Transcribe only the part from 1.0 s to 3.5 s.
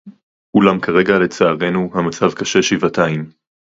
לצערנו, המצב קשה שבעתיים